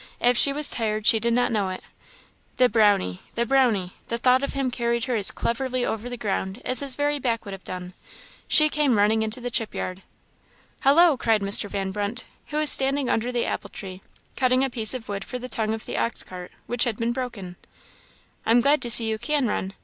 If 0.19 0.35
she 0.35 0.51
was 0.51 0.71
tired, 0.71 1.05
she 1.05 1.19
did 1.19 1.33
not 1.35 1.51
know 1.51 1.69
it. 1.69 1.83
The 2.57 2.67
Brownie! 2.69 3.21
the 3.35 3.45
Brownie! 3.45 3.93
the 4.07 4.17
thought 4.17 4.41
of 4.43 4.53
him 4.53 4.71
carried 4.71 5.03
her 5.05 5.13
as 5.13 5.29
cleverly 5.29 5.85
over 5.85 6.09
the 6.09 6.17
ground 6.17 6.59
as 6.65 6.79
his 6.79 6.95
very 6.95 7.19
back 7.19 7.45
would 7.45 7.51
have 7.51 7.63
done. 7.63 7.93
She 8.47 8.67
came 8.67 8.97
running 8.97 9.21
into 9.21 9.39
the 9.39 9.51
chip 9.51 9.75
yard. 9.75 10.01
"Hollo!" 10.79 11.17
cried 11.17 11.41
Mr. 11.41 11.69
Van 11.69 11.91
Brunt, 11.91 12.25
who 12.47 12.57
was 12.57 12.71
standing 12.71 13.11
under 13.11 13.31
the 13.31 13.45
apple 13.45 13.69
tree, 13.69 14.01
cutting 14.35 14.63
a 14.63 14.71
piece 14.71 14.95
of 14.95 15.07
wood 15.07 15.23
for 15.23 15.37
the 15.37 15.47
tongue 15.47 15.71
of 15.75 15.85
the 15.85 15.99
ox 15.99 16.23
cart, 16.23 16.51
which 16.65 16.85
had 16.85 16.97
been 16.97 17.11
broken 17.11 17.55
"I'm 18.43 18.59
glad 18.61 18.81
to 18.81 18.89
see 18.89 19.07
you 19.07 19.19
can 19.19 19.45
run. 19.47 19.73